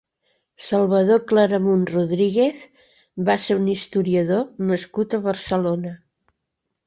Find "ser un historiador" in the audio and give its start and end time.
3.43-4.41